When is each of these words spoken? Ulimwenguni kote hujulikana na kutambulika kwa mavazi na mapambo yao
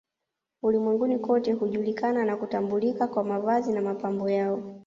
Ulimwenguni 0.61 1.19
kote 1.19 1.53
hujulikana 1.53 2.25
na 2.25 2.37
kutambulika 2.37 3.07
kwa 3.07 3.23
mavazi 3.23 3.73
na 3.73 3.81
mapambo 3.81 4.29
yao 4.29 4.79